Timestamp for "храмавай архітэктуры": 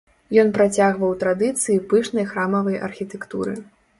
2.31-3.53